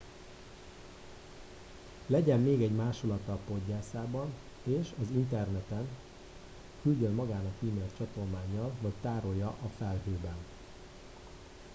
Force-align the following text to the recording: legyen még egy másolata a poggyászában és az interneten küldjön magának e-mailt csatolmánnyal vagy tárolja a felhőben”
legyen 2.07 2.39
még 2.41 2.61
egy 2.61 2.75
másolata 2.75 3.33
a 3.33 3.39
poggyászában 3.47 4.33
és 4.63 4.87
az 5.01 5.07
interneten 5.15 5.87
küldjön 6.81 7.11
magának 7.13 7.53
e-mailt 7.61 7.95
csatolmánnyal 7.97 8.71
vagy 8.81 8.93
tárolja 9.01 9.47
a 9.47 9.67
felhőben” 9.77 10.37